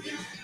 [0.00, 0.38] Hallelujah.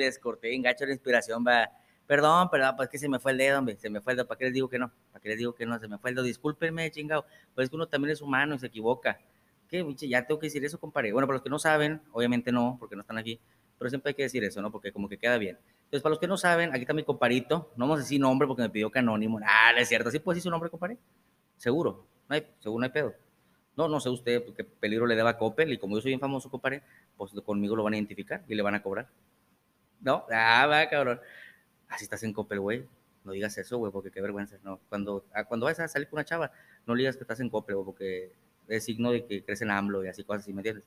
[0.00, 1.70] Les corté engacho la inspiración, va.
[2.06, 4.26] Perdón, perdón, pues que se me fue el dedo, hombre, se me fue el dedo,
[4.26, 4.90] ¿para qué les digo que no?
[5.12, 5.78] ¿Para qué les digo que no?
[5.78, 8.58] Se me fue el dedo, discúlpenme, chingado, pues es que uno también es humano y
[8.58, 9.20] se equivoca.
[9.68, 11.12] ¿Qué, Ya tengo que decir eso, compadre.
[11.12, 13.38] Bueno, para los que no saben, obviamente no, porque no están aquí,
[13.78, 14.72] pero siempre hay que decir eso, ¿no?
[14.72, 15.56] Porque como que queda bien.
[15.84, 18.48] Entonces, para los que no saben, aquí está mi comparito, no vamos a decir nombre
[18.48, 20.98] porque me pidió que anónimo, ah, no es cierto, ¿sí puede decir su nombre, compadre?
[21.56, 23.14] Seguro, no hay, seguro no hay pedo.
[23.76, 26.20] No, no sé usted qué peligro le daba a Coppel y como yo soy bien
[26.20, 26.82] famoso, compadre,
[27.16, 29.08] pues conmigo lo van a identificar y le van a cobrar.
[30.00, 31.20] No, ah, va, cabrón.
[31.88, 32.86] Así estás en Coppel, güey.
[33.24, 34.56] No digas eso, güey, porque qué vergüenza.
[34.62, 36.50] No, cuando, ah, cuando vas a salir con una chava,
[36.86, 38.32] no le digas que estás en Coppel, güey, porque
[38.68, 40.84] es signo de que crees en AMLO y así cosas así, ¿me entiendes?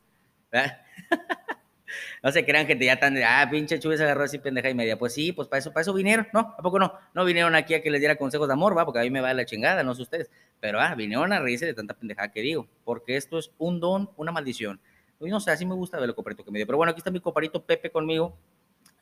[2.23, 4.97] no se crean gente ya tan ah, pinche Chuy se agarró así pendeja y media.
[4.97, 6.55] Pues sí, pues para eso, para eso vinieron, ¿no?
[6.57, 6.93] ¿A poco no?
[7.13, 9.21] No vinieron aquí a que les diera consejos de amor, va, porque a mí me
[9.21, 10.31] va la chingada, no sé ustedes.
[10.59, 14.09] Pero, ah, vinieron a reírse de tanta pendejada que digo, porque esto es un don,
[14.17, 14.79] una maldición.
[15.19, 16.65] Pues no sé, así me gusta ver el coparito que me dio.
[16.65, 18.37] Pero bueno, aquí está mi coparito Pepe conmigo.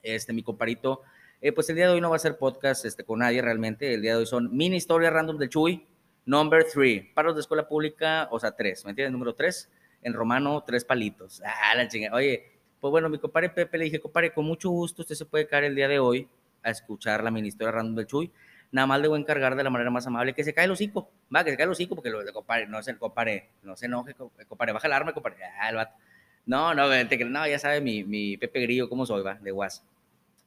[0.03, 1.01] Este, mi coparito.
[1.41, 3.93] Eh, pues el día de hoy no va a ser podcast este, con nadie realmente.
[3.93, 5.85] El día de hoy son mini historias random del Chuy,
[6.25, 7.11] number three.
[7.13, 8.85] Para los de escuela pública, o sea, tres.
[8.85, 9.11] ¿Me entiendes?
[9.11, 9.69] Número tres.
[10.03, 11.41] En romano, tres palitos.
[11.45, 12.15] Ah, la chingada.
[12.15, 15.47] Oye, pues bueno, mi compadre Pepe le dije, compadre, con mucho gusto usted se puede
[15.47, 16.27] caer el día de hoy
[16.63, 18.31] a escuchar la mini historia random del Chuy.
[18.71, 20.71] Nada más le voy a encargar de la manera más amable que se cae el
[20.71, 21.11] hocico.
[21.33, 23.87] Va, que se cae el hocico porque lo de compadre, no se, compadre, no se
[23.87, 24.15] enoje,
[24.47, 25.37] compadre, baja el arma, compadre.
[25.59, 25.93] Ah, el vato.
[26.45, 29.85] No, no, no, ya sabe mi, mi Pepe Grillo cómo soy, va, de guas.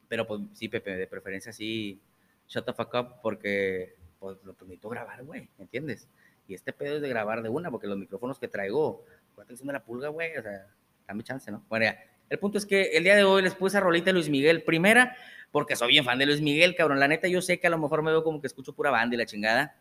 [0.08, 2.00] Pero pues sí, Pepe, de preferencia sí,
[2.48, 6.08] shut the fuck up, porque pues lo permito grabar, güey, ¿entiendes?
[6.46, 9.04] Y este pedo es de grabar de una, porque los micrófonos que traigo,
[9.34, 10.36] ¿cuánto de la pulga, güey?
[10.36, 10.66] O sea,
[11.06, 11.64] dame chance, ¿no?
[11.68, 11.98] Bueno, ya.
[12.28, 14.62] El punto es que el día de hoy les puse a rolita Luis Miguel.
[14.62, 15.16] Primera,
[15.52, 16.98] porque soy bien fan de Luis Miguel, cabrón.
[16.98, 19.14] La neta, yo sé que a lo mejor me veo como que escucho pura banda
[19.14, 19.76] y la chingada.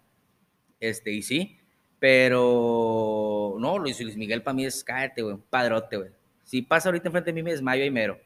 [0.80, 1.58] Este, y sí.
[2.00, 6.10] Pero no, Luis, Luis Miguel para mí es cállate, güey, padrote, güey.
[6.44, 8.20] Si pasa ahorita enfrente de mí me desmayo y mero.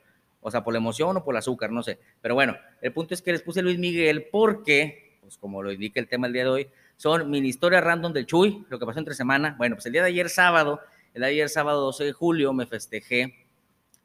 [0.48, 2.00] O sea, por la emoción o por el azúcar, no sé.
[2.22, 6.00] Pero bueno, el punto es que les puse Luis Miguel porque, pues como lo indica
[6.00, 9.00] el tema el día de hoy, son mini historias random del Chuy, lo que pasó
[9.00, 9.56] entre semana.
[9.58, 10.80] Bueno, pues el día de ayer sábado,
[11.14, 13.46] el día de ayer sábado 12 de julio me festejé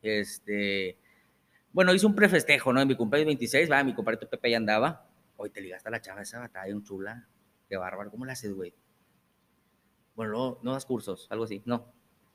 [0.03, 0.99] este,
[1.71, 2.81] bueno, hice un prefestejo, ¿no?
[2.81, 5.07] En mi cumpleaños 26, va, mi compadre Pepe ya andaba.
[5.37, 7.29] Hoy te ligaste a la chava esa batalla, un chula.
[7.69, 8.75] Qué bárbaro, ¿cómo la haces, güey?
[10.17, 11.63] Bueno, no, no das cursos, algo así.
[11.65, 11.87] No,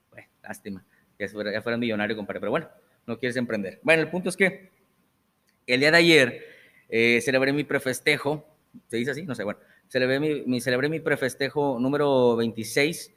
[0.08, 0.82] bueno, lástima.
[1.18, 2.70] Ya fuera, ya fuera millonario, compadre, pero bueno,
[3.08, 3.80] no quieres emprender.
[3.82, 4.70] Bueno, el punto es que
[5.66, 6.44] el día de ayer
[6.88, 8.46] eh, celebré mi prefestejo,
[8.86, 9.22] ¿se dice así?
[9.24, 9.58] No sé, bueno,
[9.88, 13.14] celebré mi, mi, celebré mi prefestejo número 26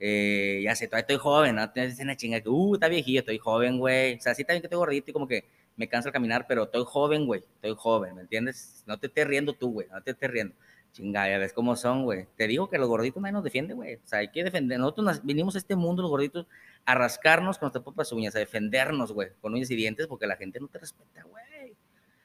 [0.00, 1.70] eh, ya sé, todavía estoy joven, ¿no?
[1.72, 4.14] Tienes una chinga que, uh, está viejillo, estoy joven, güey.
[4.16, 5.44] O sea, sí también que estoy gordito y como que
[5.76, 7.40] me cansa el caminar, pero estoy joven, güey.
[7.56, 8.84] Estoy joven, ¿me entiendes?
[8.86, 9.88] No te estés riendo tú, güey.
[9.88, 10.54] No te estés riendo.
[10.98, 12.26] Chinga, ya ves cómo son, güey.
[12.36, 13.94] Te digo que los gorditos nadie nos defiende, güey.
[13.94, 14.80] O sea, hay que defender.
[14.80, 16.48] Nosotros vinimos a este mundo, los gorditos,
[16.84, 20.34] a rascarnos con nuestras propias uñas, a defendernos, güey, con uñas y dientes, porque la
[20.34, 21.76] gente no te respeta, güey.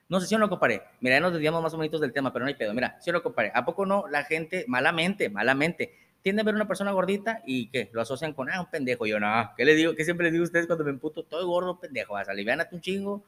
[0.10, 0.82] No sé si yo no comparé.
[1.02, 2.74] Mira, ya nos desviamos más o menos del tema, pero no hay pedo.
[2.74, 3.52] Mira, si yo no comparé.
[3.54, 5.94] ¿A poco no la gente, malamente, malamente,
[6.24, 9.06] tiende a ver una persona gordita y que lo asocian con, ah, un pendejo.
[9.06, 9.94] Yo, no, ¿qué le digo?
[9.94, 11.22] ¿Qué siempre les digo a ustedes cuando me emputo?
[11.22, 12.14] Estoy gordo, pendejo.
[12.14, 13.24] Vas, aliviánate un chingo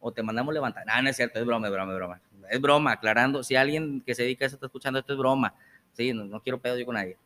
[0.00, 0.84] o te mandamos levantar.
[0.86, 2.20] No, no es cierto, es broma, es broma, es broma.
[2.50, 3.42] Es broma, aclarando.
[3.42, 5.54] Si alguien que se dedica a eso está escuchando, esto es broma.
[5.92, 7.16] Sí, no, quiero pedo yo con nadie.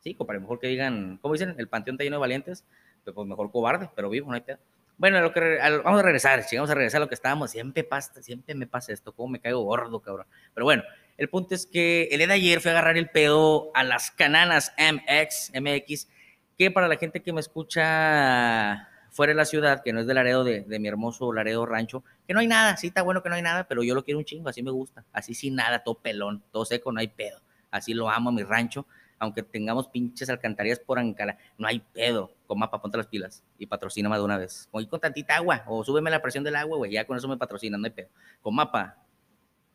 [0.00, 1.54] Sí, compadre, mejor que digan, ¿cómo dicen?
[1.58, 2.64] El panteón está lleno de valientes,
[3.04, 4.58] pues, pues mejor cobarde, pero vivo, no hay pedo.
[4.96, 7.50] Bueno, lo que, vamos a regresar, vamos a regresar a lo que estábamos.
[7.50, 10.26] Siempre pasa, siempre me pasa esto, cómo me caigo gordo, cabrón.
[10.54, 10.84] Pero bueno,
[11.16, 14.10] el punto es que el día de ayer fui a agarrar el pedo a las
[14.10, 16.08] cananas MX, MX,
[16.56, 20.16] que para la gente que me escucha fuera de la ciudad, que no es del
[20.16, 23.36] Laredo, de, mi hermoso Laredo Rancho, que no hay nada, sí está bueno que no
[23.36, 25.94] hay nada, pero yo lo quiero un chingo, así me gusta, así sin nada, todo
[25.94, 27.40] pelón, todo seco, no hay pedo,
[27.70, 28.88] así lo amo a mi rancho,
[29.20, 33.66] aunque tengamos pinches alcantarillas por Ancala, no hay pedo, con mapa, ponte las pilas y
[33.66, 36.90] patrocíname de una vez, con, con tantita agua, o súbeme la presión del agua, güey,
[36.90, 38.08] ya con eso me patrocinan, no hay pedo,
[38.42, 38.96] con mapa,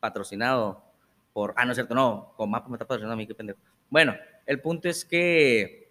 [0.00, 0.84] patrocinado,
[1.32, 3.58] por, ah, no es cierto, no, con mapa me está patrocinando a mí, qué pendejo.
[3.88, 4.14] Bueno,
[4.44, 5.90] el punto es que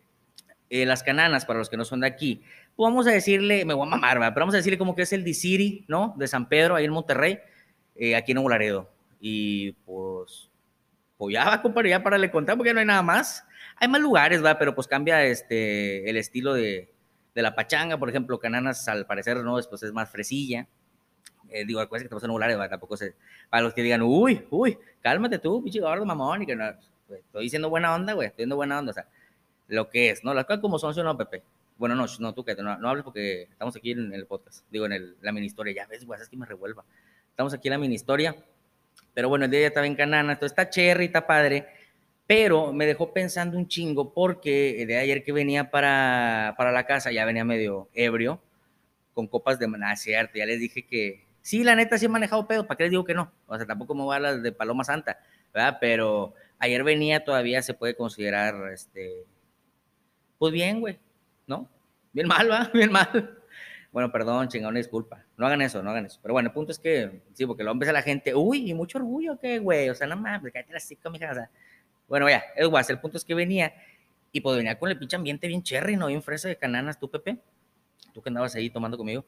[0.69, 2.43] eh, las cananas, para los que no son de aquí,
[2.79, 5.11] pues vamos a decirle, me voy a mamar, pero vamos a decirle como que es
[5.11, 6.13] el D-City, ¿no?
[6.17, 7.37] De San Pedro, ahí en Monterrey,
[7.93, 8.89] eh, aquí en Nuevo.
[9.19, 10.49] Y pues,
[11.17, 13.43] pues ya va, compadre, ya para le contar, porque no hay nada más.
[13.75, 16.93] Hay más lugares, va, pero pues cambia este, el estilo de,
[17.35, 19.57] de la pachanga, por ejemplo, Cananas al parecer, ¿no?
[19.57, 20.65] Después es más fresilla
[21.49, 23.13] eh, digo, acuérdense que estamos en un tampoco se,
[23.49, 26.63] para los que digan, uy, uy, cálmate tú, pinche gordo mamón, y que no,
[27.07, 29.05] pues, estoy diciendo buena onda, güey, estoy diciendo buena onda, o sea,
[29.67, 30.33] lo que es, ¿no?
[30.33, 31.43] Las cosas como son, ¿sí no, Pepe?
[31.79, 34.85] Bueno, no, no, tú que no, no hables porque estamos aquí en el podcast, digo,
[34.85, 36.85] en el, la mini historia, ya ves, güey, es que me revuelva.
[37.31, 38.35] Estamos aquí en la mini historia,
[39.13, 41.65] pero bueno, el día ya estaba en Canana, esto está cherry, está padre,
[42.27, 46.71] pero me dejó pensando un chingo porque el día de ayer que venía para, para
[46.71, 48.41] la casa ya venía medio ebrio,
[49.13, 52.47] con copas de maná, cierto, ya les dije que Sí, la neta sí he manejado
[52.47, 53.31] pedo, ¿para qué les digo que no?
[53.47, 55.19] O sea, tampoco me voy a las de Paloma Santa,
[55.53, 55.77] ¿verdad?
[55.79, 59.25] Pero ayer venía todavía se puede considerar, este,
[60.37, 60.99] pues bien, güey,
[61.49, 61.69] ¿no?
[62.13, 62.69] Bien mal, ¿va?
[62.73, 63.37] Bien mal.
[63.91, 65.25] Bueno, perdón, chingada, una disculpa.
[65.35, 66.19] No hagan eso, no hagan eso.
[66.21, 68.99] Pero bueno, el punto es que, sí, porque lo empieza la gente, uy, y mucho
[68.99, 69.89] orgullo, ¿qué, güey?
[69.89, 71.31] O sea, no mames, cállate la cica, mija.
[71.31, 71.49] O sea,
[72.07, 73.73] bueno, ya, es guay, el punto es que venía
[74.31, 76.07] y pues venía con el pinche ambiente bien cherry, ¿no?
[76.07, 77.39] Bien fresa de cananas, tú, Pepe.
[78.13, 79.25] Tú que andabas ahí tomando conmigo.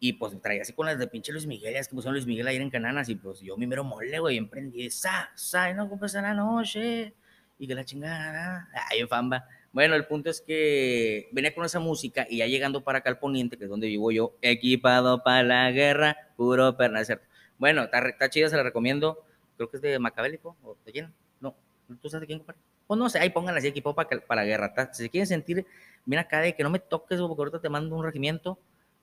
[0.00, 2.46] Y pues traía así con las de pinche Luis Miguel, es que pusieron Luis Miguel
[2.48, 5.88] ayer en Cananas y pues yo mi mero mole, güey, emprendí, sa, sa, y no
[5.88, 7.14] compras en la noche,
[7.58, 9.46] y que la chingada, ay, en famba.
[9.74, 13.18] Bueno, el punto es que venía con esa música y ya llegando para acá al
[13.18, 17.26] poniente, que es donde vivo yo, equipado para la guerra, puro perna, ¿cierto?
[17.58, 19.24] Bueno, está, chida, se la recomiendo.
[19.56, 21.12] Creo que es de Macabélico, o de quién?
[21.40, 21.56] No,
[22.00, 22.60] ¿tú sabes de quién, compadre?
[22.86, 24.90] Pues no sé, ahí pónganla así, equipado para, para la guerra.
[24.92, 25.66] Si se quieren sentir,
[26.06, 28.56] mira acá de que no me toques, porque ahorita te mando un regimiento,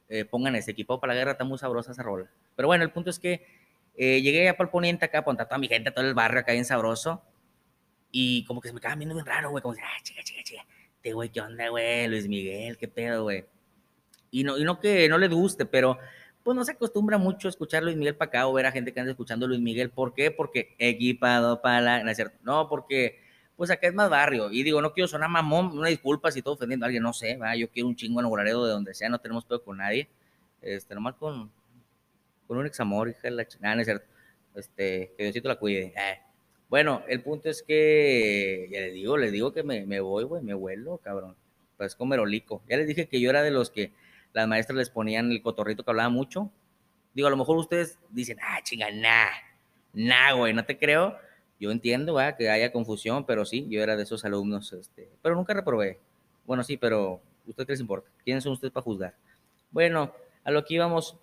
[0.08, 2.30] eh, pongan ese equipado para la guerra, está muy sabrosa esa rola.
[2.56, 3.46] Pero bueno, el punto es que
[3.98, 6.54] eh, llegué ya para el poniente acá, a toda mi gente, todo el barrio acá
[6.54, 7.22] bien sabroso
[8.12, 10.66] y como que se me quedaba viendo bien raro, güey, como, ah, chica, chica, chica,
[10.96, 12.08] este güey, ¿qué onda, güey?
[12.08, 13.46] Luis Miguel, ¿qué pedo, güey?
[14.30, 15.98] Y no, y no que no le guste, pero
[16.44, 18.94] pues no se acostumbra mucho a escuchar Luis Miguel para acá o ver a gente
[18.94, 19.90] que anda escuchando Luis Miguel.
[19.90, 20.32] ¿Por qué?
[20.32, 22.16] Porque equipado para la...
[22.44, 23.20] No porque
[23.56, 24.52] pues acá es más barrio.
[24.52, 27.38] Y digo, no quiero sonar mamón, una disculpa si estoy ofendiendo a alguien, no sé,
[27.38, 27.56] ¿va?
[27.56, 30.08] yo quiero un chingo en Obraredo de donde sea, no tenemos pedo con nadie.
[30.62, 31.52] Este, nomás con,
[32.48, 34.08] con un examor, hija de la chingada, no es cierto.
[34.56, 35.94] Este, que Diosito la cuide.
[35.96, 36.31] Eh.
[36.72, 40.42] Bueno, el punto es que, ya les digo, les digo que me, me voy, güey,
[40.42, 41.36] me vuelo, cabrón.
[41.76, 42.62] Pues como merolico.
[42.70, 43.92] Ya les dije que yo era de los que
[44.32, 46.50] las maestras les ponían el cotorrito que hablaba mucho.
[47.14, 49.32] Digo, a lo mejor ustedes dicen, ah, chinga, nah,
[49.92, 51.18] nah, güey, no te creo.
[51.60, 52.38] Yo entiendo, ¿verdad?
[52.38, 56.00] que haya confusión, pero sí, yo era de esos alumnos, este, pero nunca reprobé.
[56.46, 58.10] Bueno, sí, pero ¿ustedes qué les importa?
[58.24, 59.14] ¿Quiénes son ustedes para juzgar?
[59.72, 60.14] Bueno,
[60.46, 61.18] a lo que íbamos,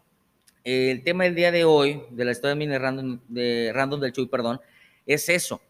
[0.62, 4.26] el tema del día de hoy, de la historia de random, de random del Chuy,
[4.26, 4.60] perdón,
[5.08, 5.60] es eso,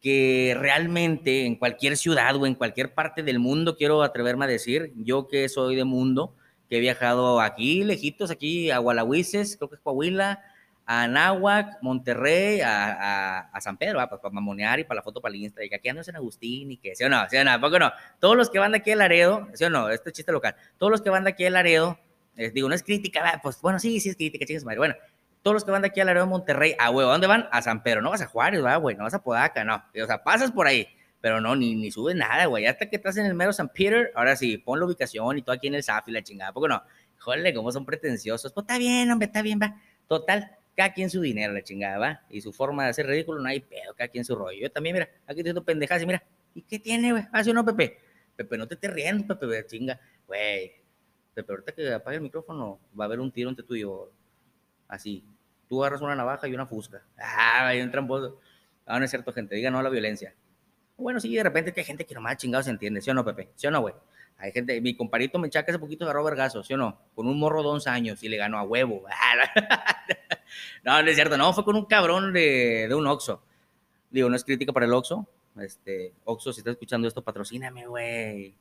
[0.00, 4.92] que realmente en cualquier ciudad o en cualquier parte del mundo, quiero atreverme a decir,
[4.96, 6.34] yo que soy de mundo,
[6.68, 10.42] que he viajado aquí, lejitos, aquí a Gualahuises, creo que es Coahuila,
[10.86, 15.34] a Anáhuac, Monterrey, a, San Pedro, ah, pues, para mamonear y para la foto para
[15.34, 17.28] el Insta, y que aquí ando en San Agustín y que, ¿sí o no?
[17.28, 17.60] ¿Sí o no?
[17.60, 17.90] ¿Por no?
[18.20, 19.88] Todos los que van de aquí a Laredo, ¿sí o no?
[19.90, 21.98] Este chiste local, todos los que van de aquí a Laredo,
[22.36, 24.78] les digo, no es crítica, pues bueno, sí, sí es crítica, chicas, madre.
[24.78, 24.94] Bueno,
[25.44, 27.48] todos los que van de aquí al área de Monterrey, a huevo, ¿a dónde van?
[27.52, 29.76] A San Pedro, no vas a Juárez, va, güey, no vas a Podaca, no.
[29.76, 30.88] O sea, pasas por ahí,
[31.20, 32.64] pero no, ni, ni subes nada, güey.
[32.64, 35.54] Hasta que estás en el mero San Peter, ahora sí, pon la ubicación y todo
[35.54, 36.82] aquí en el SAF y la chingada, ¿por qué no?
[37.18, 38.54] Joder, cómo son pretenciosos.
[38.54, 39.78] Pues está bien, hombre, está bien, va.
[40.08, 42.22] Total, cada quien su dinero, la chingada, va.
[42.30, 44.58] Y su forma de hacer ridículo, no hay pedo, cada quien su rollo.
[44.58, 46.24] Yo también, mira, aquí estoy haciendo pendejadas y mira,
[46.54, 47.24] ¿y qué tiene, güey?
[47.32, 47.98] ¿Ah, sí no, Pepe?
[48.34, 50.00] Pepe, no te estés riendo, Pepe, chinga.
[50.26, 50.72] Güey,
[51.34, 54.10] Pepe, ahorita que apague el micrófono, va a haber un tiro entre tú y yo.
[54.88, 55.24] Así,
[55.68, 57.02] tú agarras una navaja y una fusca.
[57.18, 58.40] Ah, hay un tramposo.
[58.86, 59.54] Ah, no es cierto, gente.
[59.54, 60.34] Diga no a la violencia.
[60.96, 63.00] Bueno, sí, de repente que hay gente que nomás chingado se entiende.
[63.00, 63.50] ¿Sí o no, Pepe?
[63.56, 63.94] ¿Sí o no, güey?
[64.38, 66.98] Hay gente, mi comparito me echaca hace poquito agarró vergazo, ¿sí o no?
[67.14, 69.04] Con un morro de 11 años y le ganó a huevo.
[70.84, 73.42] no, no es cierto, no, fue con un cabrón de, de un Oxxo.
[74.10, 75.26] Digo, no es crítica para el Oxxo.
[75.58, 78.54] Este, Oxxo, si estás escuchando esto, patrocíname, güey.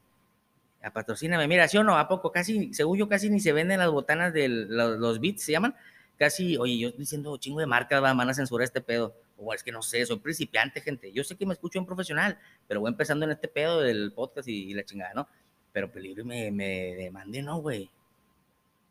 [0.94, 1.48] Patrocíname.
[1.48, 1.98] Mira, ¿sí o no?
[1.98, 2.32] ¿A poco?
[2.32, 5.76] Casi, según yo, casi ni se venden las botanas de los, los beats, ¿se llaman?
[6.18, 9.16] Casi, oye, yo diciendo chingo de marcas, van a censurar este pedo.
[9.38, 11.12] O es que no sé, soy principiante, gente.
[11.12, 14.48] Yo sé que me escucho en profesional, pero voy empezando en este pedo del podcast
[14.48, 15.28] y, la chingada, ¿no?
[15.72, 17.90] Pero peligro me, me demande, ¿no, güey?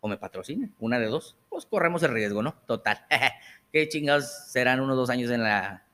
[0.01, 1.37] O me patrocine, una de dos.
[1.49, 2.55] Pues corremos el riesgo, ¿no?
[2.67, 3.07] Total.
[3.73, 5.85] ¿Qué chingados serán unos dos años en la,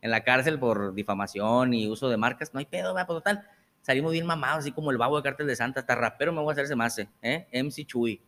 [0.00, 2.54] en la cárcel por difamación y uso de marcas?
[2.54, 3.46] No hay pedo, va, pues total.
[3.82, 5.80] Salimos bien mamados, así como el babo de Cártel de Santa.
[5.80, 7.46] Hasta rapero me voy a hacerse más, ¿eh?
[7.52, 8.20] MC Chuy.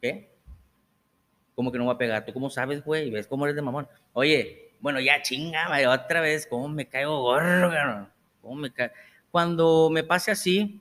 [0.00, 0.33] ¿Qué?
[1.54, 2.24] ¿Cómo que no va a pegar?
[2.24, 3.10] ¿Tú cómo sabes, güey?
[3.10, 3.88] ¿Ves cómo eres de mamón?
[4.12, 8.08] Oye, bueno, ya chinga, otra vez, ¿cómo me caigo gorro,
[8.42, 8.92] ¿Cómo me caigo?
[9.30, 10.80] Cuando me pase así,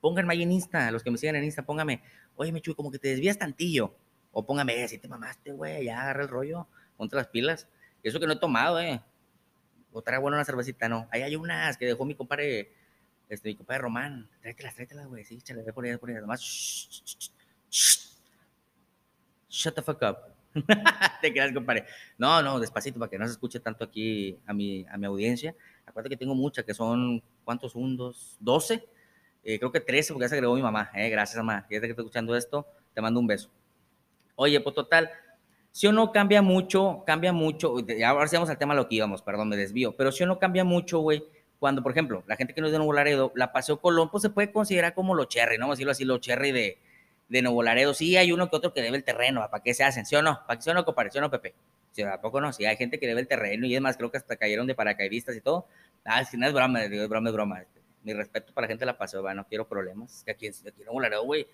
[0.00, 2.02] pónganme ahí en Insta, los que me siguen en Insta, póngame,
[2.36, 3.94] oye, Mechuy, como que te desvías tantillo.
[4.32, 6.66] O póngame, si te mamaste, güey, ya agarra el rollo,
[6.96, 7.68] ponte las pilas.
[8.02, 9.00] Eso que no he tomado, eh.
[9.92, 11.08] Otra buena una cervecita, no.
[11.10, 12.72] Ahí hay unas que dejó mi compadre,
[13.28, 14.28] este, mi compadre Román.
[14.40, 15.24] Tráetelas, tráetelas, güey.
[15.24, 16.16] Sí, échale, por ahí, por ahí.
[16.16, 17.30] Además, shh, shh,
[17.70, 18.09] shh
[19.50, 20.18] shut the fuck up.
[21.20, 21.84] Te quedas, compadre.
[22.18, 25.54] No, no, despacito, para que no se escuche tanto aquí a mi, a mi audiencia.
[25.86, 27.74] Acuérdate que tengo muchas, que son, ¿cuántos?
[27.74, 28.88] Un, dos, doce.
[29.44, 30.90] Eh, creo que trece, porque ya se agregó mi mamá.
[30.94, 31.64] Eh, gracias, mamá.
[31.68, 33.50] Fíjate que estoy escuchando esto, te mando un beso.
[34.36, 35.10] Oye, pues total,
[35.70, 37.76] si o no cambia mucho, cambia mucho.
[38.04, 39.94] Ahora sí vamos al tema lo que íbamos, perdón, me desvío.
[39.96, 41.24] Pero si o no cambia mucho, güey,
[41.58, 44.22] cuando, por ejemplo, la gente que no es de Nuevo Laredo, la Paseo Colón, pues
[44.22, 45.64] se puede considerar como lo cherry, ¿no?
[45.64, 46.78] Vamos a decirlo así, lo cherry de,
[47.30, 49.84] de Nuevo Laredo, sí hay uno que otro que debe el terreno, ¿para qué se
[49.84, 50.04] hacen?
[50.04, 50.44] ¿Sí o no?
[50.46, 51.54] ¿Para qué se no, o no, Pepe?
[51.92, 52.52] ¿Sí, ¿A poco no?
[52.52, 54.74] Sí, hay gente que debe el terreno y es más, creo que hasta cayeron de
[54.74, 55.66] paracaidistas y todo.
[56.04, 57.60] Ah, si no es broma, digo, es broma, es broma.
[57.62, 60.22] Este, mi respeto para la gente de la paseo, no quiero problemas.
[60.24, 61.46] Que aquí, aquí en Nuevo Laredo, güey,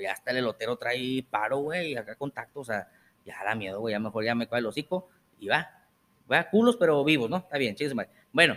[0.00, 2.88] ya hasta el elotero trae paro, güey, acá contacto, o sea,
[3.26, 5.70] ya da miedo, güey, ya mejor ya me cae el hocico y va.
[6.30, 7.36] Va, culos, pero vivos, ¿no?
[7.36, 7.94] Está bien, chicos.
[8.32, 8.56] Bueno,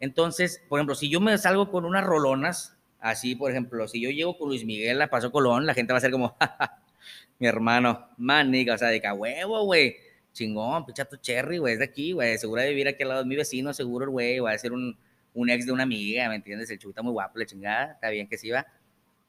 [0.00, 4.10] entonces, por ejemplo, si yo me salgo con unas rolonas, así, por ejemplo, si yo
[4.10, 6.36] llego con Luis Miguel la Paso Colón, la gente va a ser como,
[7.38, 9.96] mi hermano, maniga, o sea, de que huevo, güey,
[10.32, 13.28] chingón, pichato cherry, güey, es de aquí, güey, seguro de vivir aquí al lado de
[13.28, 14.96] mi vecino, seguro güey, va a ser un,
[15.34, 16.70] un ex de una amiga, ¿me entiendes?
[16.70, 18.66] El chuta muy guapo, la chingada, está bien que sí va.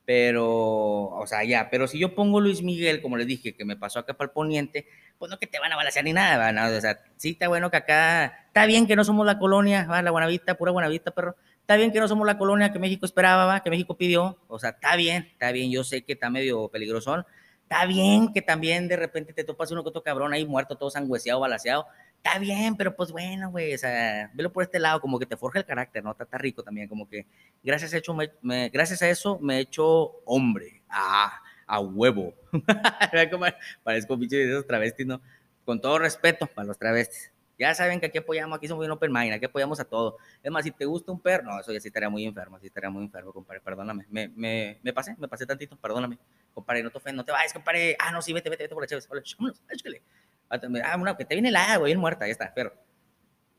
[0.06, 3.78] Pero, o sea, ya, pero si yo pongo Luis Miguel, como les dije, que me
[3.78, 4.86] pasó acá para el poniente,
[5.18, 6.76] pues no que te van a balasear ni nada, ¿no?
[6.76, 10.02] o sea, sí está bueno que acá, está bien que no somos la colonia, ¿va?
[10.02, 13.62] la Buenavista, pura Buenavista, perro, está bien que no somos la colonia que México esperaba,
[13.62, 17.26] que México pidió, o sea, está bien, está bien, yo sé que está medio peligrosón,
[17.62, 20.90] está bien que también de repente te topas uno que otro cabrón ahí muerto, todo
[20.90, 25.18] sangüeseado, balaseado, está bien, pero pues bueno, güey, o sea, velo por este lado, como
[25.18, 26.12] que te forja el carácter, ¿no?
[26.12, 27.28] Está, está rico también, como que
[27.64, 32.34] gracias a, hecho, me, gracias a eso me he hecho hombre, ah, a huevo.
[33.84, 35.22] Parezco pinche de esos travestis, ¿no?
[35.64, 37.33] Con todo respeto para los travestis.
[37.58, 40.18] Ya saben que aquí apoyamos, aquí somos un open mind, aquí apoyamos a todo.
[40.42, 42.68] Es más, si te gusta un perro, no, eso ya sí estaría muy enfermo, sí
[42.68, 44.06] estaría muy enfermo, compadre, perdóname.
[44.10, 46.18] Me, me, me pasé, me pasé tantito, perdóname.
[46.54, 47.96] Compadre, no te ofendas, no te vayas, compadre.
[48.00, 49.06] Ah, no, sí, vete, vete, vete por la chévere.
[49.38, 50.02] Vámonos, échale.
[50.50, 52.74] Ah, una, que te viene la agua, bien muerta, ya está, pero.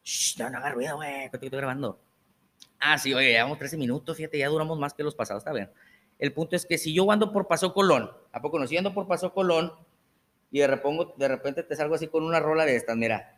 [0.03, 2.01] Shh, no, no hagas ruido, güey, que estoy grabando.
[2.79, 5.71] Ah, sí, oye, llevamos 13 minutos, fíjate, ya duramos más que los pasados, está bien.
[6.19, 8.67] El punto es que si yo ando por Paso Colón, ¿a poco no?
[8.67, 9.73] Si ando por Paso Colón
[10.51, 13.34] y de repente, de repente te salgo así con una rola de estas, mira.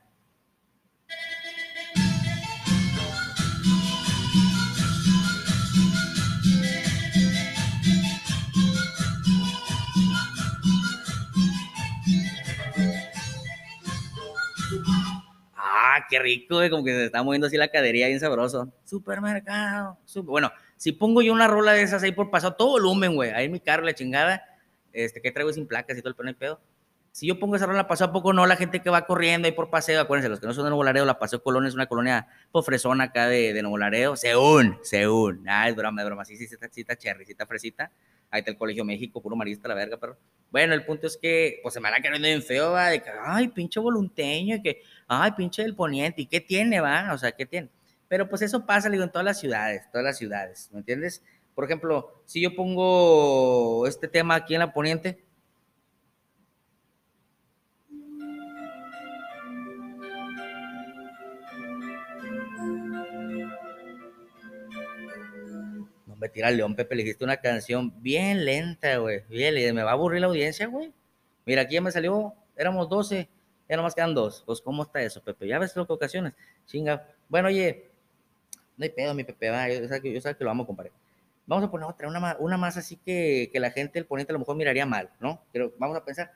[15.96, 18.70] Ah, qué rico, como que se está moviendo así la cadería bien sabroso.
[18.84, 19.98] Supermercado.
[20.24, 23.48] Bueno, si pongo yo una rola de esas ahí por pasado, todo volumen, güey, ahí
[23.48, 24.42] mi carro, la chingada,
[24.92, 26.60] este, que traigo sin placas y todo el pelo pedo.
[27.12, 29.52] Si yo pongo esa rola pasado a poco, no, la gente que va corriendo ahí
[29.52, 31.86] por paseo, acuérdense, los que no son de Nuevo Laredo, la Paseo Colón es una
[31.86, 36.36] colonia pofresona acá de, de Nuevo Laredo, Seún, Seún, ah, es broma, es broma, sí,
[36.36, 37.90] sí, sí, está, sí, está cherry, sí, está fresita,
[38.30, 40.18] ahí está el Colegio México, puro marista, la verga, pero
[40.50, 43.00] bueno, el punto es que, pues se me van a quedar bien feo, va, de
[43.00, 47.12] que, ay, pinche volunteño, que, ay, pinche del poniente, ¿y qué tiene, va?
[47.12, 47.70] O sea, ¿qué tiene?
[48.08, 51.22] Pero pues eso pasa, digo, en todas las ciudades, todas las ciudades, ¿me entiendes?
[51.54, 55.24] Por ejemplo, si yo pongo este tema aquí en la poniente,
[66.18, 69.94] me tira león, Pepe, le dijiste una canción bien lenta, güey, bien, me va a
[69.94, 70.92] aburrir la audiencia, güey.
[71.44, 73.28] Mira, aquí ya me salió, éramos 12,
[73.68, 74.42] ya nomás quedan dos.
[74.46, 75.46] Pues, ¿cómo está eso, Pepe?
[75.46, 76.34] Ya ves lo que ocasiones.
[76.66, 77.08] Chinga.
[77.28, 77.90] Bueno, oye,
[78.76, 80.92] no hay pedo, mi Pepe, va, yo, sé que, yo sé que lo amo, compadre.
[81.46, 84.34] Vamos a poner otra, una una más así que, que la gente, el ponente a
[84.34, 85.42] lo mejor miraría mal, ¿no?
[85.52, 86.32] Pero vamos a pensar,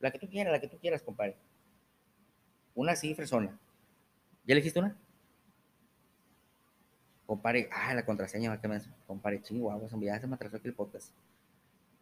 [0.00, 1.36] la que tú quieras, la que tú quieras, compadre.
[2.74, 3.58] Una así, fresona.
[4.44, 4.96] ¿Ya elegiste una?
[7.26, 11.12] Compadre, ah, la contraseña, ¿qué me Compadre, chingo, ya se me atrasó aquí el podcast.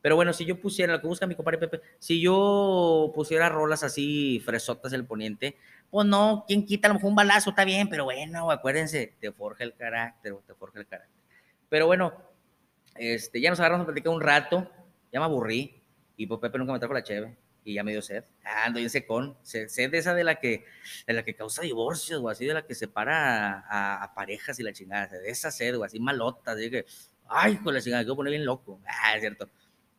[0.02, 3.82] Pero bueno, si yo pusiera, lo que busca mi compadre Pepe, si yo pusiera rolas
[3.82, 5.56] así fresotas el poniente,
[5.90, 6.88] pues no, ¿quién quita?
[6.88, 10.54] A lo mejor un balazo, está bien, pero bueno, acuérdense, te forja el carácter, te
[10.54, 11.22] forja el carácter.
[11.68, 12.14] Pero bueno,
[12.94, 14.70] este, ya nos agarramos a platicar un rato,
[15.12, 15.82] ya me aburrí,
[16.16, 18.24] y pues Pepe nunca me trajo la cheve, y ya me dio sed.
[18.44, 20.64] Ah, ando en secón, sed, sed de esa de la que,
[21.06, 24.72] de la que causa divorcios, o así, de la que separa a, parejas y la
[24.72, 26.86] chingada, de esa sed, o así malota, así que,
[27.28, 28.80] ay, con la chingada, que voy a poner bien loco.
[28.86, 29.48] Ah, es cierto.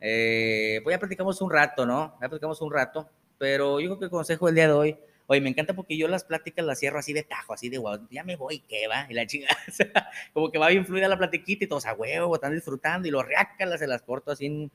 [0.01, 2.17] Eh, pues ya platicamos un rato, ¿no?
[2.19, 5.41] Ya platicamos un rato, pero yo creo que el consejo del día de hoy, oye,
[5.41, 8.23] me encanta porque yo las pláticas las cierro así de tajo, así de guau, ya
[8.23, 9.05] me voy, ¿qué va?
[9.09, 9.55] Y la chica,
[10.33, 13.23] como que va bien fluida la platiquita y todos a huevo, están disfrutando y los
[13.23, 14.71] reácalas se las corto así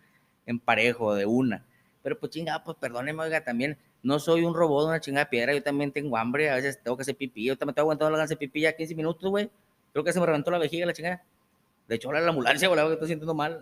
[0.47, 1.65] en, parejo, de una.
[2.05, 5.63] Pero pues chingada, pues perdóneme, oiga, también no soy un robot una chingada piedra, yo
[5.63, 8.39] también tengo hambre, a veces tengo que hacer pipí, yo también estoy aguantando la hacer
[8.39, 9.51] pipí ya 15 minutos, güey.
[9.93, 11.25] Creo que se me reventó la vejiga la chingada.
[11.89, 13.61] De hecho, ahora la ambulancia, güey, que estoy sintiendo mal.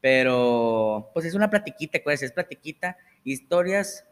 [0.00, 4.04] Pero, pues es una platiquita, pues, es platiquita, historias,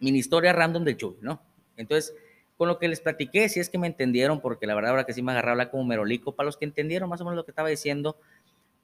[0.00, 1.42] mini historias random del Chuy, ¿no?
[1.76, 2.14] Entonces,
[2.56, 5.14] con lo que les platiqué, si es que me entendieron, porque la verdad ahora que
[5.14, 7.68] sí me agarraba como merolico, para los que entendieron más o menos lo que estaba
[7.68, 8.16] diciendo,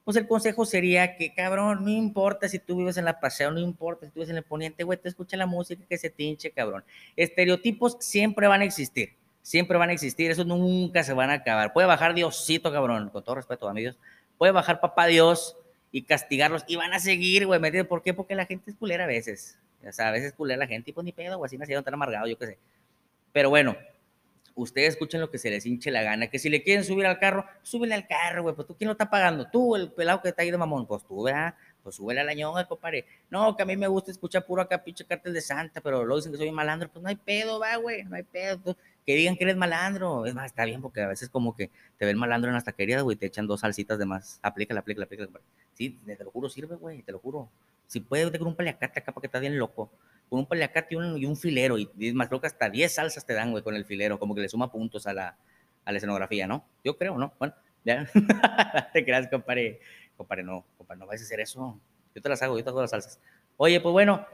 [0.07, 3.59] pues el consejo sería que, cabrón, no importa si tú vives en la paseo, no
[3.59, 6.49] importa si tú vives en el poniente, güey, te escucha la música que se tinche,
[6.49, 6.85] cabrón.
[7.17, 11.73] Estereotipos siempre van a existir, siempre van a existir, eso nunca se van a acabar.
[11.73, 13.97] Puede bajar Diosito, cabrón, con todo respeto a Dios,
[14.37, 15.57] puede bajar papá Dios,
[15.97, 17.89] y castigarlos y van a seguir, güey, ¿me entiendes?
[17.89, 18.13] ¿Por qué?
[18.13, 19.57] Porque la gente es culera a veces.
[19.83, 21.83] O sea, a veces es culera la gente y pues ni pedo, güey, así nacieron
[21.83, 22.57] tan amargado, yo qué sé.
[23.33, 23.75] Pero bueno,
[24.53, 27.17] ustedes escuchen lo que se les hinche la gana, que si le quieren subir al
[27.17, 30.29] carro, súbele al carro, güey, pues tú quién lo está pagando, tú, el pelado que
[30.29, 31.55] está ahí de mamón, pues tú, ¿verdad?
[31.81, 33.03] Pues súbele a la ñonga, compadre.
[33.31, 36.17] No, que a mí me gusta escuchar puro acá, pinche cartel de Santa, pero luego
[36.17, 38.77] dicen que soy malandro, pues no hay pedo, va, güey, no hay pedo.
[39.07, 42.05] Que digan que eres malandro, es más, está bien, porque a veces como que te
[42.05, 45.29] ven malandro en las taquerías, güey, te echan dos salsitas de más, aplícala, aplícala, aplícala,
[45.73, 47.49] sí, te lo juro, sirve, güey, te lo juro.
[47.87, 49.89] Si puedes, te con un paliacate acá para que estás bien loco
[50.29, 53.51] con un paliacate y un, filero, y, más, creo que hasta 10 salsas te dan,
[53.51, 55.37] güey, con el filero, como que le suma puntos a la,
[55.85, 56.65] a la escenografía, ¿no?
[56.83, 57.33] Yo creo, ¿no?
[57.39, 57.53] Bueno,
[57.85, 58.09] ya.
[58.93, 59.79] te creas, compadre.
[60.17, 61.79] Compadre, no, compadre, no vais a hacer eso.
[62.13, 63.19] Yo te las hago, yo te hago las salsas.
[63.55, 64.25] Oye, pues bueno,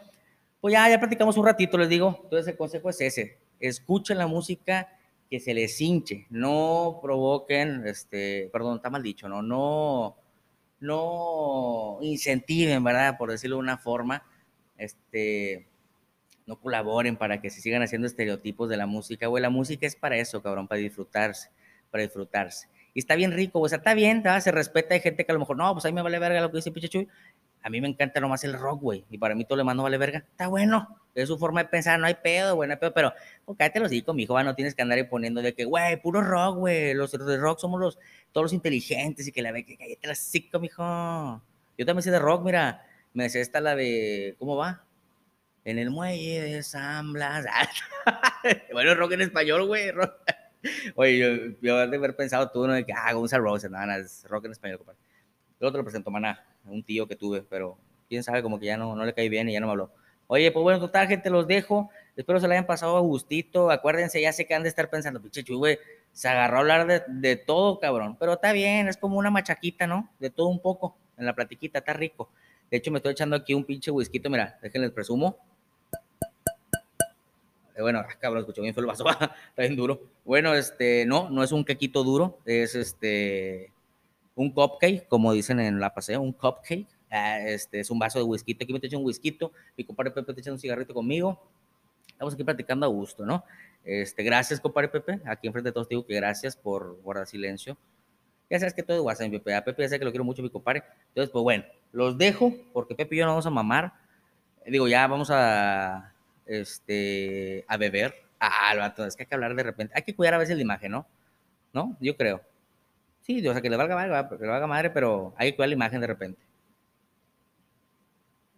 [0.62, 2.22] pues ya, ya platicamos un ratito, les digo.
[2.24, 3.38] Entonces el consejo es ese.
[3.70, 4.90] Escuchen la música
[5.30, 6.28] que se les hinche.
[6.30, 9.42] No provoquen, este, perdón, está mal dicho, ¿no?
[9.42, 10.18] No,
[10.80, 13.18] no incentiven, ¿verdad?
[13.18, 14.24] Por decirlo de una forma,
[14.78, 15.68] este,
[16.46, 19.42] no colaboren para que se sigan haciendo estereotipos de la música, güey.
[19.42, 21.50] La música es para eso, cabrón, para disfrutarse,
[21.90, 22.68] para disfrutarse.
[22.94, 24.94] Y está bien rico, o sea, está bien, se respeta.
[24.94, 26.58] Hay gente que a lo mejor, no, pues a mí me vale verga lo que
[26.58, 27.08] dice Pichachuy.
[27.64, 29.06] A mí me encanta nomás el rock, güey.
[29.10, 30.20] Y para mí todo le mando vale verga.
[30.20, 31.00] Está bueno.
[31.16, 32.78] Es su forma de pensar, no hay pedo, güey, no.
[32.80, 33.14] Pero,
[33.46, 36.02] oh, cállate los hijos, mi hijo, no tienes que andar ahí poniendo de que, güey,
[36.02, 36.94] puro rock, güey.
[36.94, 38.00] Los de rock somos los,
[38.32, 41.42] todos los inteligentes y que la ve, que cállate los hijos, mijo.
[41.78, 42.86] Yo también sé de rock, mira.
[43.14, 44.84] Me decía esta la de, ¿cómo va?
[45.66, 47.46] en el muelle de San Blas.
[48.74, 49.92] bueno, rock en español, güey.
[50.96, 52.74] Oye, yo, yo de haber pensado tú, ¿no?
[52.74, 55.00] De que, ah, Gonzalo Roses, nada, es rock en español, compadre.
[55.60, 57.78] Yo te lo presento, maná, un tío que tuve, pero
[58.10, 59.92] quién sabe, como que ya no, no le caí bien y ya no me habló.
[60.28, 61.90] Oye, pues bueno, total, gente, los dejo.
[62.16, 63.72] Espero se la hayan pasado a gustito.
[63.72, 65.80] Acuérdense, ya sé que han de estar pensando, pinche güey,
[66.12, 68.16] se agarró a hablar de, de, todo, cabrón.
[68.20, 70.10] Pero está bien, es como una machaquita, ¿no?
[70.20, 72.30] De todo un poco, en la platiquita, está rico.
[72.72, 75.38] De hecho, me estoy echando aquí un pinche whisky, mira, déjenles presumo.
[77.76, 80.02] Eh, bueno, ah, cabrón, escuché bien fue el vaso, está bien duro.
[80.26, 83.73] Bueno, este, no, no es un quequito duro, es este,
[84.36, 86.88] un cupcake, como dicen en la paseo, un cupcake.
[87.10, 89.38] Ah, este, es un vaso de whisky, aquí me estoy echando un whisky,
[89.78, 91.48] mi compadre Pepe está echando un cigarrito conmigo.
[92.08, 93.44] Estamos aquí platicando a gusto, ¿no?
[93.84, 95.20] Este, gracias, compadre Pepe.
[95.26, 97.78] Aquí enfrente de todos te digo que gracias por guardar silencio.
[98.50, 99.56] Ya sabes que todo es WhatsApp, Pepe.
[99.56, 100.84] A Pepe ya sé que lo quiero mucho, mi compadre.
[101.10, 103.94] Entonces, pues bueno, los dejo porque Pepe y yo no vamos a mamar.
[104.66, 106.14] Digo, ya vamos a
[106.46, 108.14] este, a beber.
[108.40, 109.94] Ah, es que hay que hablar de repente.
[109.96, 111.08] Hay que cuidar a veces la imagen, ¿no?
[111.74, 111.98] ¿No?
[112.00, 112.42] Yo creo.
[113.24, 115.70] Sí, o sea, que le valga madre, que le valga madre, pero hay que cuidar
[115.70, 116.42] la imagen de repente.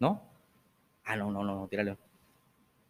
[0.00, 0.22] ¿No?
[1.04, 1.96] Ah, no, no, no, no, tírale.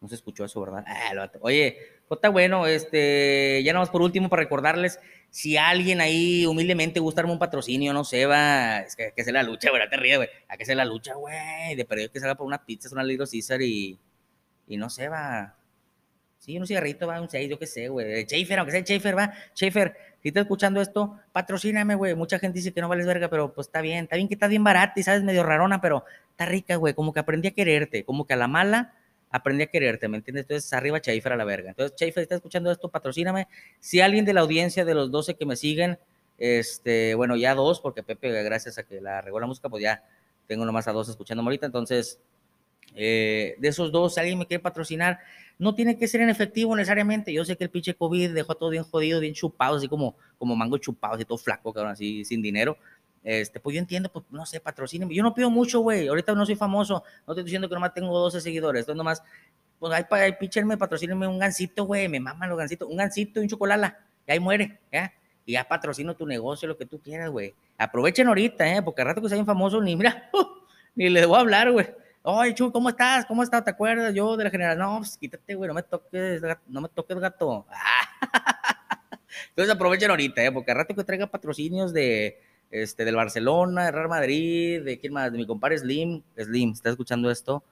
[0.00, 0.84] No se escuchó eso, ¿verdad?
[0.86, 1.76] Ah, Oye,
[2.08, 7.00] pues está bueno, este, ya nada más por último para recordarles, si alguien ahí humildemente
[7.00, 9.96] gusta darme un patrocinio, no sé, va, es que, que se la lucha, güey, te
[9.96, 12.88] ríes, güey, a que se la lucha, güey, de perdido que salga por una pizza,
[12.88, 13.98] es una Little Caesar y,
[14.66, 15.56] y no sé, va.
[16.38, 18.24] Sí, un cigarrito, va, un 6, yo qué sé, güey.
[18.24, 19.32] Schaefer, aunque sea Schaefer, va.
[19.54, 22.16] Schaefer, si estás escuchando esto, patrocíname, güey.
[22.16, 24.02] Mucha gente dice que no vales verga, pero pues está bien.
[24.04, 26.94] Está bien que estás bien barata y sabes, medio rarona, pero está rica, güey.
[26.94, 28.04] Como que aprendí a quererte.
[28.04, 28.92] Como que a la mala
[29.30, 30.46] aprendí a quererte, ¿me entiendes?
[30.46, 31.68] Entonces, arriba Schaefer a la verga.
[31.68, 33.46] Entonces, Schaefer, si estás escuchando esto, patrocíname.
[33.78, 35.96] Si alguien de la audiencia de los 12 que me siguen,
[36.38, 40.02] este, bueno, ya dos, porque Pepe, gracias a que la regó la música, pues ya
[40.48, 41.66] tengo nomás a dos escuchándome ahorita.
[41.66, 42.18] Entonces,
[42.96, 45.20] eh, de esos dos, alguien me quiere patrocinar,
[45.58, 47.32] no tiene que ser en efectivo necesariamente.
[47.32, 50.54] Yo sé que el pinche COVID dejó todo bien jodido, bien chupado, así como, como
[50.54, 52.76] mango chupado, así todo flaco, cabrón, así sin dinero.
[53.26, 55.12] Este, pues yo entiendo, pues no sé, patrocínenme.
[55.12, 56.06] Yo no pido mucho, güey.
[56.06, 57.02] Ahorita no soy famoso.
[57.26, 58.82] No estoy diciendo que nomás tengo 12 seguidores.
[58.82, 59.22] Entonces nomás,
[59.80, 62.08] pues ahí, ahí píchenme, patrocínenme un gancito, güey.
[62.08, 62.88] Me maman los gancitos.
[62.88, 63.98] Un gancito y un chocolala.
[64.28, 65.12] Y ahí muere, ¿ya?
[65.44, 67.52] Y ya patrocino tu negocio, lo que tú quieras, güey.
[67.78, 68.80] Aprovechen ahorita, ¿eh?
[68.80, 70.30] Porque al rato que sean famosos, ni mira,
[70.94, 71.86] ni les voy a hablar, güey.
[72.28, 73.24] Oye, Chu, ¿cómo estás?
[73.24, 73.62] ¿Cómo estás?
[73.62, 74.12] ¿Te acuerdas?
[74.12, 74.76] Yo de la general.
[74.76, 77.64] No, pues quítate, güey, no me toques, no me toques, gato.
[79.50, 80.50] Entonces aprovechen ahorita, ¿eh?
[80.50, 85.12] porque al rato que traiga patrocinios de, este, del Barcelona, de Real Madrid, de quién
[85.12, 86.20] más, de mi compadre Slim.
[86.36, 87.62] Slim, ¿estás escuchando esto?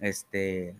[0.00, 0.74] Este,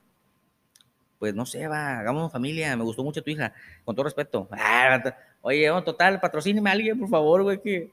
[1.18, 3.52] pues no sé, va, hagamos familia, me gustó mucho tu hija,
[3.84, 4.48] con todo respeto.
[5.42, 7.90] Oye, total, patrocíneme a alguien, por favor, güey, que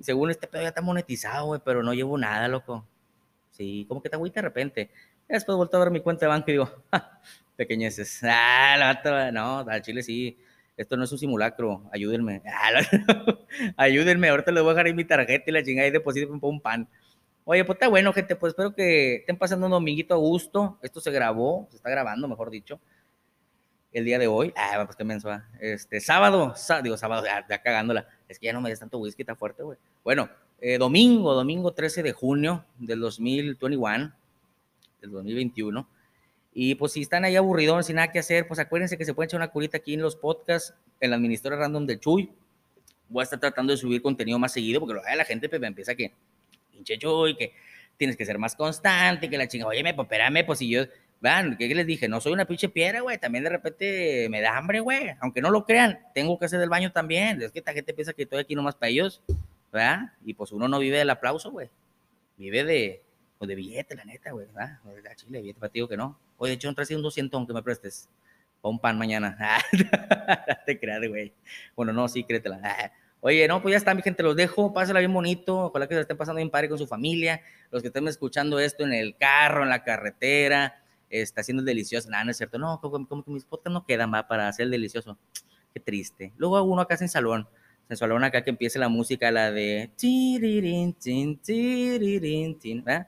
[0.00, 2.84] según este pedo ya está monetizado, güey, pero no llevo nada, loco.
[3.56, 4.90] Sí, como que te agüita de repente.
[5.28, 6.70] Después vuelto a ver mi cuenta de banco y digo,
[7.56, 8.20] pequeñeces.
[8.22, 10.38] Ah, la no, al chile sí.
[10.76, 12.42] Esto no es un simulacro, ayúdenme.
[12.46, 12.82] Ah,
[13.78, 16.60] ayúdenme, ahorita les voy a dejar ahí mi tarjeta y la chingada y deposito un
[16.60, 16.86] pan.
[17.44, 20.78] Oye, pues está bueno, gente, pues espero que estén pasando un dominguito a gusto.
[20.82, 22.78] Esto se grabó, se está grabando, mejor dicho,
[23.92, 24.52] el día de hoy.
[24.54, 28.06] Ah, pues qué menso, Este, sábado, digo sábado, ya, cagándola.
[28.28, 29.78] Es que ya no me des tanto whisky, está fuerte, güey.
[30.04, 30.28] Bueno,
[30.60, 34.12] eh, domingo, domingo 13 de junio del 2021,
[35.00, 35.88] del 2021.
[36.54, 39.28] Y pues si están ahí aburridos, sin nada que hacer, pues acuérdense que se pueden
[39.28, 42.30] echar una curita aquí en los podcasts, en la administradora random del Chuy.
[43.08, 45.94] Voy a estar tratando de subir contenido más seguido porque la gente pues, me empieza
[45.94, 46.12] que,
[46.72, 47.52] pinche Chuy, que
[47.96, 50.84] tienes que ser más constante, que la chinga, oye, pues espérame, pues si yo,
[51.20, 52.08] vean, ¿qué les dije?
[52.08, 55.50] No soy una pinche piedra, güey, también de repente me da hambre, güey, aunque no
[55.50, 58.40] lo crean, tengo que hacer del baño también, es que esta gente piensa que estoy
[58.40, 59.22] aquí nomás para ellos,
[59.76, 60.12] ¿verdad?
[60.24, 61.70] Y pues uno no vive del aplauso, güey,
[62.36, 63.04] vive de,
[63.38, 64.80] pues de billete, la neta, güey, ¿verdad?
[64.82, 66.18] De chile, billete para que no.
[66.38, 68.08] Oye, de hecho, un 200 que me prestes.
[68.62, 69.36] O un pan mañana.
[70.66, 71.32] te creas, güey.
[71.74, 72.92] Bueno, no, sí, créetela.
[73.20, 74.72] Oye, no, pues ya está, mi gente, los dejo.
[74.72, 75.66] Pásala bien bonito.
[75.66, 77.42] Ojalá que se estén pasando bien padre con su familia.
[77.70, 82.10] Los que estén escuchando esto en el carro, en la carretera, está haciendo delicioso.
[82.10, 82.58] Nada, no es cierto.
[82.58, 85.18] No, como, que mis podcasts no quedan, va, para hacer delicioso.
[85.72, 86.32] Qué triste.
[86.36, 87.48] Luego uno acá en salón.
[87.88, 89.90] En salón acá que empiece la música, la de...
[92.84, 93.06] ¿verdad?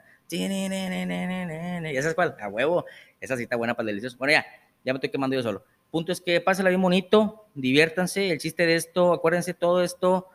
[1.92, 2.36] ¿Ya sabes cuál?
[2.40, 2.84] A huevo.
[3.20, 4.16] Esa está buena para el delicioso.
[4.18, 4.46] Bueno, ya,
[4.84, 5.64] ya me estoy quemando yo solo.
[5.90, 8.30] Punto es que pásenla bien bonito, diviértanse.
[8.30, 10.28] El chiste de esto, acuérdense, todo esto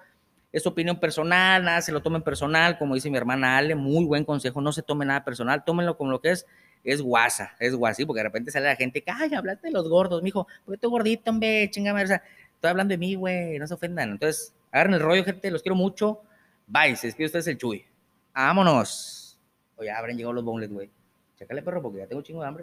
[0.54, 4.24] es opinión personal, nada se lo tomen personal, como dice mi hermana Ale, muy buen
[4.24, 6.46] consejo, no se tome nada personal, tómenlo como lo que es,
[6.84, 10.22] es guasa, es guasí, porque de repente sale la gente, ay, hablaste de los gordos,
[10.22, 12.22] mijo, porque estoy gordito, hombre, chingame, o sea,
[12.64, 14.12] estoy hablando de mí, güey, no se ofendan.
[14.12, 16.22] Entonces, agarren el rollo, gente, los quiero mucho.
[16.66, 17.86] Bye, se despide ustedes el Chuy.
[18.34, 19.38] Vámonos.
[19.76, 20.90] Oye, habrán llegado los boneless, güey.
[21.36, 22.52] Chécale, perro, porque ya tengo chingo de hambre.